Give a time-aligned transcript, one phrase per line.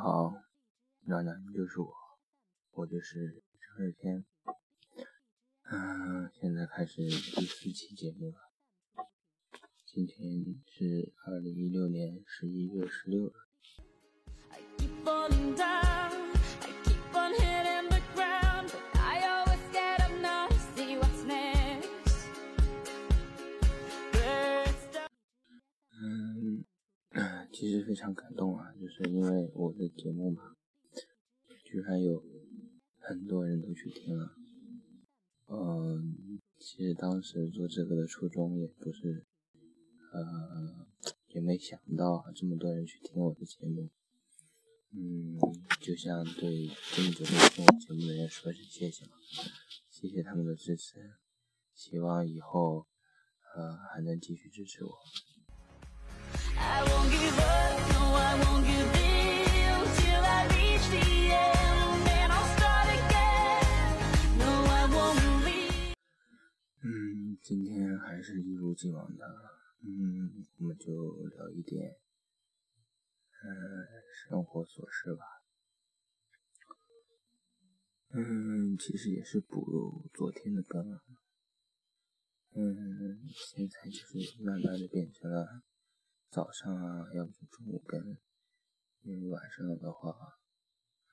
[0.00, 0.32] 好，
[1.06, 1.92] 暖暖就是我，
[2.70, 4.24] 我就是陈日天。
[5.64, 8.36] 嗯，现在开始第四期节目了。
[9.84, 13.32] 今天是二零一六年十一月十六日。
[27.58, 30.54] 其实非常感动啊，就是因为我的节目嘛，
[31.64, 32.22] 居然有
[33.00, 34.36] 很多人都去听了。
[35.48, 39.26] 嗯，其实当时做这个的初衷也不是，
[40.12, 40.86] 呃，
[41.34, 43.90] 也没想到这么多人去听我的节目。
[44.92, 45.36] 嗯，
[45.80, 49.14] 就像对这么久没听我节目的人说声谢谢嘛，
[49.90, 51.14] 谢谢他们的支持，
[51.74, 52.86] 希望以后，
[53.56, 54.92] 呃，还能继续支持我。
[66.80, 69.24] 嗯，今天还是一如既往的，
[69.82, 71.96] 嗯，我们就聊一点，
[73.42, 73.50] 嗯，
[74.14, 75.24] 生活琐事吧。
[78.10, 80.80] 嗯，其实也是补昨天的更，
[82.54, 85.62] 嗯，现在就是慢慢的变成了。
[86.30, 88.18] 早上啊，要不就中午跟，
[89.00, 90.14] 因为晚上的话，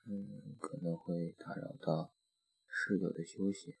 [0.04, 2.12] 嗯，可能会打扰到
[2.68, 3.78] 室友的休息。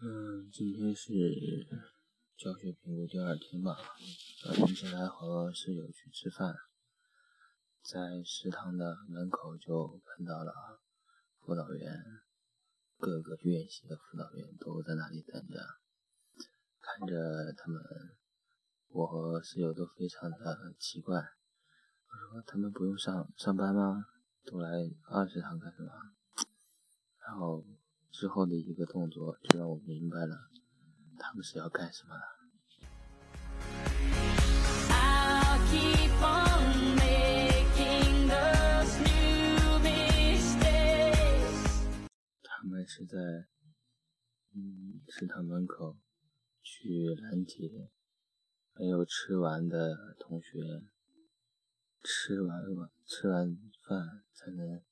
[0.00, 1.66] 嗯，今天是
[2.36, 3.78] 教学评估第二天吧，
[4.44, 6.54] 早晨起来和室友去吃饭。
[7.88, 10.52] 在食堂的门口就碰到了
[11.40, 12.04] 辅导员，
[12.98, 15.58] 各个院系的辅导员都在那里等着，
[16.82, 17.80] 看着他们，
[18.88, 21.16] 我和室友都非常的奇怪。
[21.16, 24.04] 我说他们不用上上班吗？
[24.44, 24.68] 都来
[25.06, 25.90] 二食堂干什么？
[27.26, 27.64] 然后
[28.10, 30.36] 之后的一个动作就让我明白了，
[31.18, 32.20] 他们是要干什么了。
[42.86, 43.18] 是在
[44.54, 45.96] 嗯食堂门口
[46.62, 47.90] 去拦截
[48.74, 50.82] 没有吃完的同学，
[52.02, 54.82] 吃完了吃完饭才能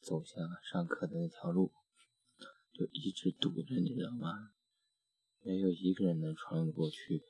[0.00, 1.72] 走向上课的那条路，
[2.72, 4.52] 就一直堵着，你知道吗？
[5.42, 7.22] 没有一个人能穿过去。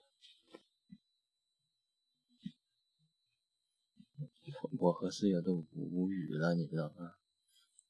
[4.79, 7.17] 我和室友都无语了，你知道吗？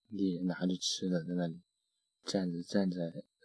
[0.09, 1.61] 一人拿着吃的在那里。
[2.27, 2.99] 站着站在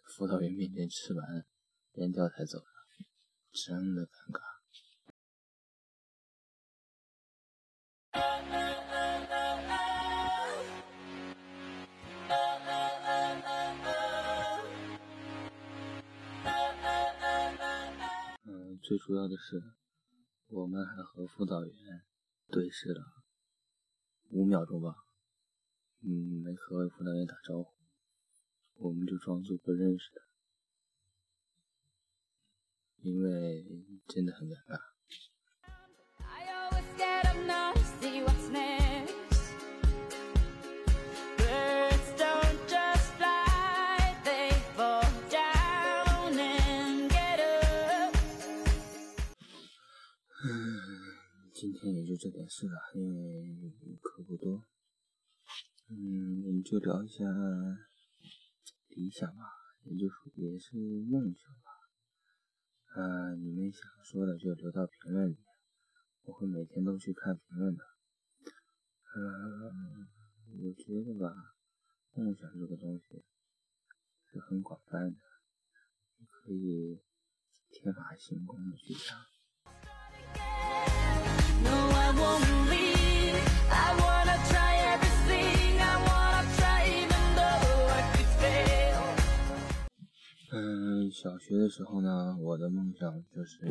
[0.08, 1.46] 辅导员面前吃完，
[1.94, 2.66] 扔掉才走的，
[3.52, 4.42] 真的尴尬。
[18.82, 19.62] 最主要的是，
[20.48, 21.76] 我们还和辅导员
[22.48, 23.02] 对视了
[24.32, 24.96] 五秒钟吧，
[26.02, 27.81] 嗯，没和辅导员打招呼。
[28.82, 30.22] 我们就装作不认识的，
[33.04, 33.64] 因为
[34.08, 34.80] 真的很尴尬。
[50.44, 50.50] 嗯，
[51.54, 53.70] 今天也就这点事了，因为
[54.02, 54.64] 课不多。
[55.88, 57.26] 嗯，我们就聊一下。
[58.96, 59.46] 理想啊，
[59.84, 61.72] 也就属也是梦想吧。
[62.96, 65.38] 嗯，你们想说的就留到评论里，
[66.24, 67.84] 我会每天都去看评论的。
[69.16, 70.08] 嗯，
[70.62, 71.34] 我觉得吧，
[72.14, 73.24] 梦想这个东西
[74.30, 75.18] 是很广泛的，
[76.18, 77.02] 你可以
[77.70, 79.18] 天马行空的去想。
[90.54, 93.66] 嗯小学的时候呢，我的梦想就是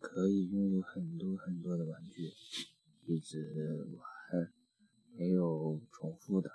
[0.00, 2.32] 可以拥有很多很多的玩具，
[3.04, 4.50] 一直玩，
[5.18, 6.50] 没有重复的。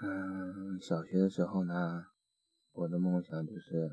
[0.00, 2.06] 嗯，小学的时候呢，
[2.72, 3.90] 我的梦想就是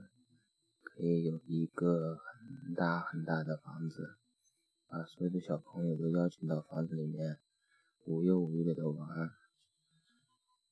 [0.81, 4.15] 可以有一个很大很大的房子，
[4.87, 7.39] 把所有的小朋友都邀请到房子里面，
[8.05, 9.29] 无忧无虑的玩。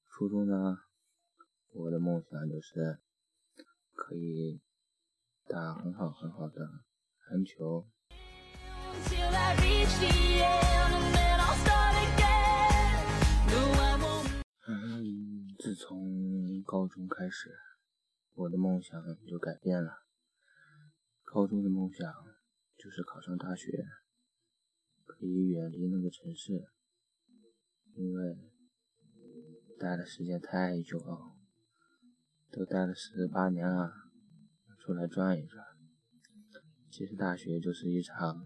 [0.10, 0.78] 初中呢？
[1.80, 2.98] 我的梦想就是
[3.94, 4.60] 可以
[5.48, 6.68] 打很好很好的
[7.30, 7.88] 篮球。
[14.66, 17.56] 嗯，自从高中开始，
[18.34, 20.04] 我的梦想就改变了。
[21.24, 22.12] 高中的梦想
[22.76, 23.86] 就是考上大学，
[25.06, 26.72] 可以远离那个城市，
[27.94, 28.36] 因为
[29.80, 31.37] 待的时间太久了，
[32.52, 33.92] 都待了十八年了，
[34.80, 35.66] 出来转一转。
[36.90, 38.44] 其实大学就是一场，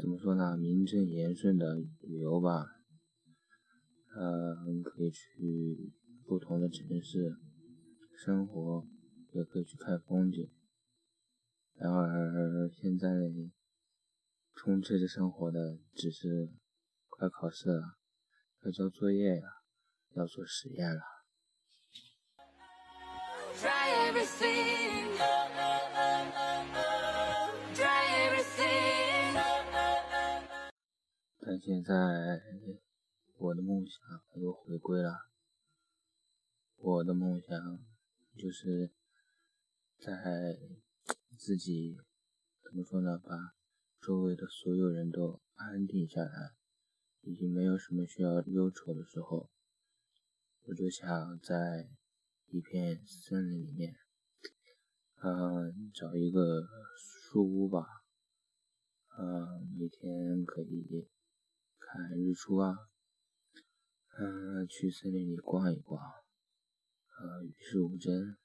[0.00, 2.66] 怎么说呢，名正言顺的旅游吧。
[4.14, 5.92] 嗯，可以去
[6.26, 7.36] 不同的城市
[8.16, 8.86] 生活，
[9.32, 10.50] 也可以去看风景。
[11.74, 13.08] 然而现在
[14.54, 16.50] 充斥着生活的只是
[17.08, 17.96] 快考试了，
[18.64, 19.46] 要交作业呀，
[20.14, 21.11] 要做实验了。
[23.62, 25.14] Try everything，
[31.38, 31.94] 但现在
[33.36, 33.94] 我的梦想
[34.40, 35.28] 又回归了，
[36.78, 37.56] 我的梦想
[38.36, 38.90] 就是
[40.00, 40.58] 在。
[41.38, 41.96] 自己
[42.62, 43.18] 怎么说呢？
[43.18, 43.30] 把
[44.00, 46.52] 周围的所有人都安定下来，
[47.22, 49.50] 已经没有什么需要忧愁的时候，
[50.62, 51.88] 我就想在
[52.52, 53.96] 一片森林里面，
[55.22, 56.62] 嗯，找一个
[56.98, 57.82] 树屋吧，
[59.16, 61.08] 嗯，每天可以
[61.78, 62.76] 看日出啊，
[64.18, 68.36] 嗯，去森林里逛一逛，呃，与世无争。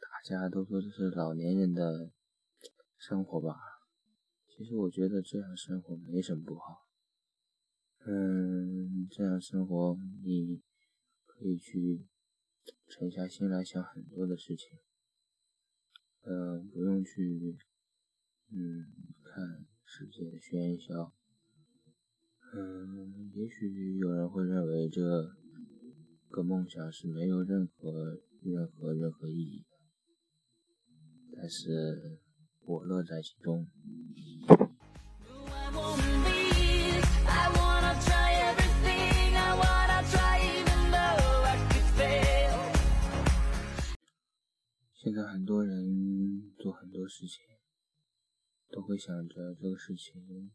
[0.00, 2.10] 大家都说这是老年人的
[2.96, 3.54] 生活吧，
[4.48, 6.86] 其实我觉得这样生活没什么不好。
[8.06, 10.62] 嗯，这样生活你
[11.26, 12.06] 可以去
[12.90, 14.78] 沉下心来想很多的事情，
[16.22, 17.56] 嗯，不用去
[18.50, 18.84] 嗯
[19.22, 21.14] 看世界的喧嚣。
[22.52, 25.00] 嗯，也许有人会认为这
[26.28, 29.64] 个梦想是没有任何任何任何意义。
[31.32, 32.18] 但是
[32.62, 33.68] 我乐在其中。
[45.02, 47.42] 现在很多人做很多事情，
[48.68, 50.52] 都会想着这个事情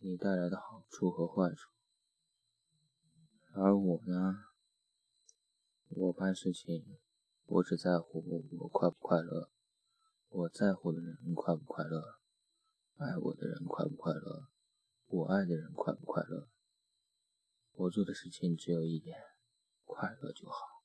[0.00, 1.70] 给你带来的好处和坏处，
[3.52, 4.42] 而我呢，
[5.90, 6.98] 我办事情，
[7.44, 8.24] 我只在乎
[8.58, 9.52] 我快不快乐。
[10.30, 12.18] 我在乎的人快不快乐？
[12.96, 14.48] 爱我的人快不快乐？
[15.06, 16.48] 我爱的人快不快乐？
[17.74, 19.16] 我做的事情只有一点，
[19.84, 20.75] 快乐就好。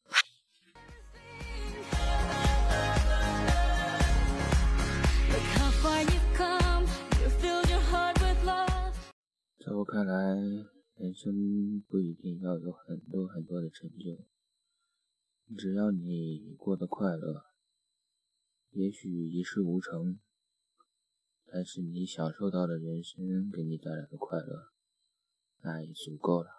[9.91, 10.13] 看来，
[10.95, 14.23] 人生不一定要有很多很多的成就，
[15.57, 17.43] 只要你过得快乐。
[18.69, 20.17] 也许一事无成，
[21.45, 24.71] 但是你享受到的人生给你带来的快乐，
[25.61, 26.49] 那也足够了。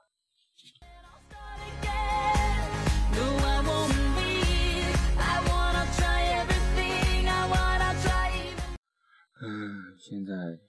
[9.40, 10.60] 嗯，现在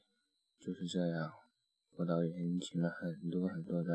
[0.58, 1.30] 就是这样，
[1.96, 3.94] 辅导员请了很多很多的，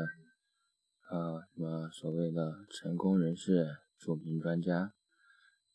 [1.09, 4.93] 啊，什么所谓的成功人士、著名专家。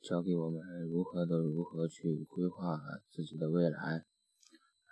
[0.01, 2.79] 教给我们如何的如何去规划
[3.11, 4.05] 自己的未来，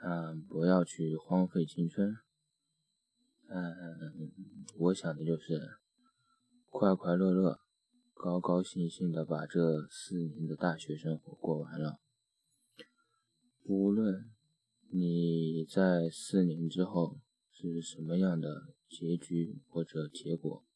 [0.03, 2.17] 嗯，不要去荒废青春，
[3.49, 4.33] 嗯，
[4.79, 5.61] 我想的就是
[6.71, 7.61] 快快乐乐、
[8.15, 11.99] 高高兴兴的把这四年的大学生活过完了。
[13.65, 14.31] 无论
[14.95, 17.19] 你在四年之后
[17.51, 20.67] 是什么样的结局或者结果，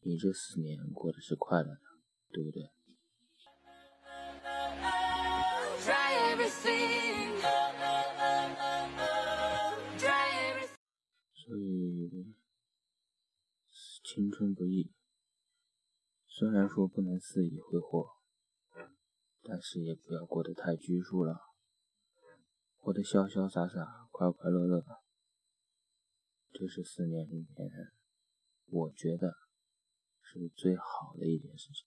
[0.00, 1.80] 你这四年过的是快乐的，
[2.32, 2.70] 对不对？
[11.34, 12.34] 所以，
[14.02, 14.90] 青春不易。
[16.26, 18.12] 虽然说不能肆意挥霍，
[19.42, 21.38] 但是也不要过得太拘束了，
[22.86, 24.80] 活得潇潇洒洒、快快乐乐。
[26.52, 27.68] 这是四年里面，
[28.66, 29.34] 我觉得
[30.22, 31.84] 是最好的一件事情。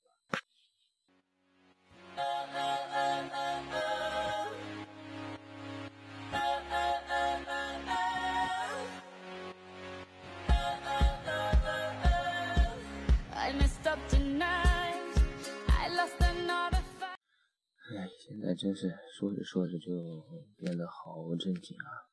[18.55, 20.25] 真是说着说着就
[20.57, 22.09] 变得好正经啊，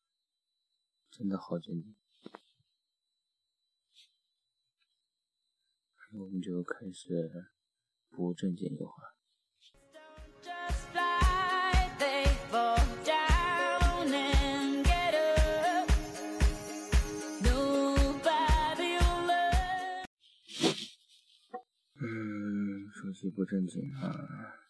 [1.11, 1.95] 真的好正经。
[6.13, 7.51] 我们就开始
[8.11, 9.13] 不正经一会儿。
[21.99, 24.66] 嗯，说起不正经啊。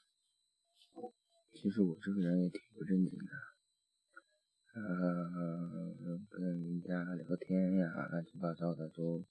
[1.67, 3.33] 其实我这个人也挺不正经的，
[4.75, 5.97] 呃，
[6.31, 9.27] 跟人家聊天呀，乱七八糟的都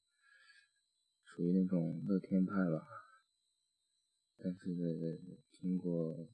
[1.23, 2.85] 属于那种乐天派吧。
[4.37, 4.67] 但是
[5.53, 6.29] 经过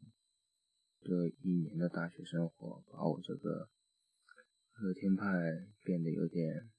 [1.03, 3.69] 这一年的大学生活，把我这个
[4.79, 6.71] 乐天派变得有点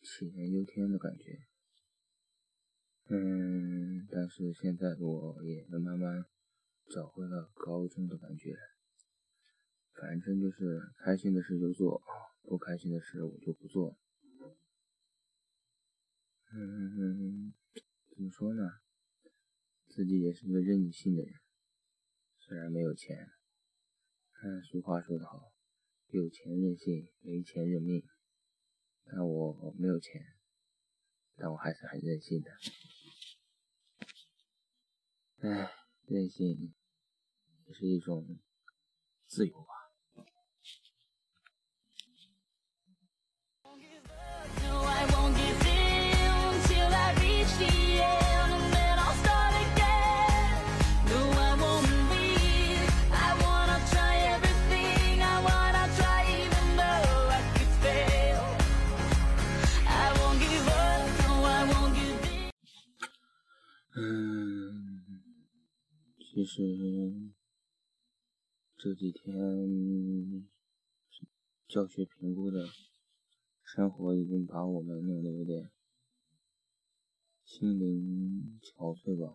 [0.00, 1.38] 杞人忧天的感觉。
[3.10, 6.24] 嗯，但是现在我也能慢慢。
[6.88, 8.56] 找回了高中的感觉，
[9.92, 12.02] 反正就是开心的事就做，
[12.42, 13.98] 不开心的事我就不做。
[16.52, 17.52] 嗯，
[18.14, 18.62] 怎么说呢？
[19.88, 21.34] 自己也是个任性的人，
[22.38, 23.30] 虽然没有钱，
[24.42, 25.52] 嗯，俗话说得好，
[26.08, 28.06] 有钱任性，没钱认命。
[29.04, 30.20] 但我没有钱，
[31.36, 32.50] 但我还是很任性的。
[35.40, 35.85] 唉。
[36.06, 36.72] 任性
[37.66, 38.38] 也是一种
[39.26, 39.75] 自由吧。
[66.36, 66.60] 其实
[68.76, 70.46] 这几天
[71.66, 72.68] 教学评估的
[73.62, 75.70] 生活已经把我们弄得有点
[77.42, 79.32] 心灵憔悴吧。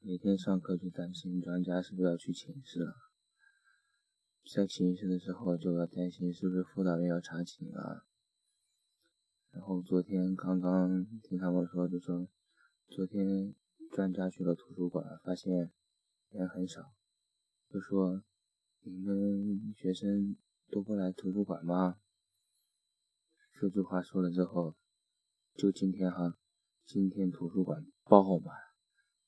[0.00, 2.96] 每天上课就担心专家是不是要去寝室了，
[4.52, 8.04] 在寝室的时候就要担心是不是辅导员要查寝了。
[9.52, 12.26] 然后昨天刚刚听他们说，就说
[12.88, 13.54] 昨天。
[13.92, 15.70] 专家去了图书馆，发现
[16.30, 16.94] 人很少，
[17.68, 18.24] 就说
[18.80, 20.34] ：“你们学生
[20.70, 21.98] 都不来图书馆吗？”
[23.60, 24.76] 这句话说了之后，
[25.54, 26.38] 就今天哈，
[26.86, 28.56] 今天图书馆爆满，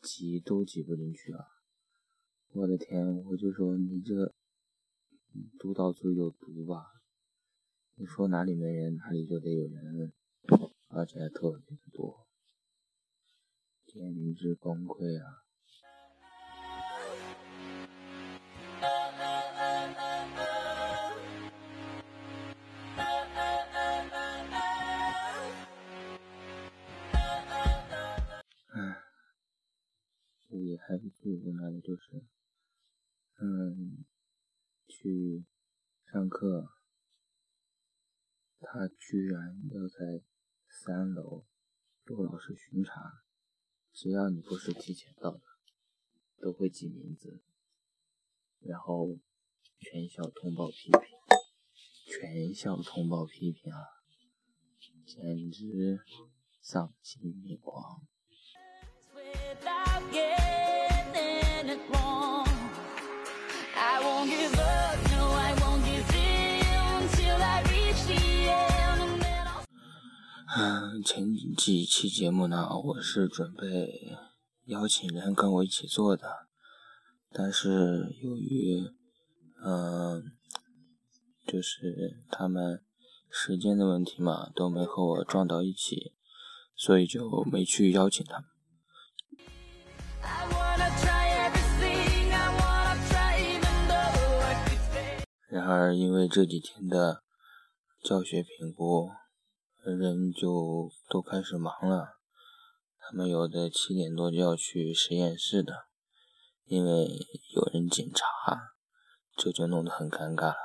[0.00, 1.44] 挤都挤不进去啊！
[2.52, 4.32] 我的天，我就说你这
[5.58, 7.02] 督导组有毒吧？
[7.96, 10.10] 你说哪里没人，哪里就得有人，
[10.88, 11.76] 而且还特别的
[13.94, 15.44] 简直崩溃啊！
[28.66, 29.00] 唉，
[30.48, 32.24] 也还是最无奈的就是，
[33.38, 34.04] 嗯，
[34.88, 35.44] 去
[36.12, 36.68] 上课，
[38.58, 40.24] 他居然要在
[40.68, 41.46] 三楼
[42.04, 43.23] 做老师巡查。
[43.94, 45.40] 只要你不是提前到的，
[46.40, 47.40] 都会记名字，
[48.58, 49.16] 然后
[49.78, 51.00] 全校通报批评，
[52.04, 53.78] 全校通报批评啊，
[55.06, 56.00] 简直
[56.60, 58.02] 丧心病狂。
[71.02, 74.16] 前几期节目呢，我是准备
[74.66, 76.46] 邀请人跟我一起做的，
[77.30, 78.90] 但是由于，
[79.64, 80.22] 嗯，
[81.46, 82.82] 就是他们
[83.30, 86.12] 时间的问题嘛，都没和我撞到一起，
[86.76, 88.44] 所以就没去邀请他们。
[95.48, 97.22] 然而，因为这几天的
[98.02, 99.10] 教学评估。
[99.92, 102.16] 人就都开始忙了，
[102.98, 105.86] 他们有的七点多就要去实验室的，
[106.64, 107.06] 因为
[107.54, 108.72] 有人检查，
[109.36, 110.56] 这就弄得很尴尬了。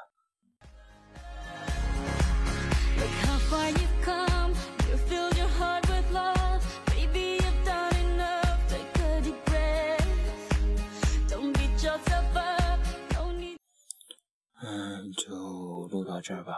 [14.61, 16.53] 嗯，就录到这儿吧。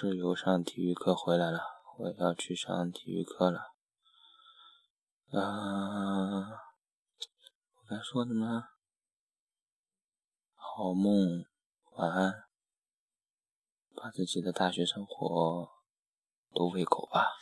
[0.00, 1.58] 室友上体育课回来了，
[1.98, 3.74] 我要去上体育课了。
[5.32, 8.62] 啊，我该说什么？
[10.54, 11.44] 好梦，
[11.96, 12.44] 晚安。
[13.96, 15.68] 把自己的大学生活
[16.54, 17.32] 都喂狗吧。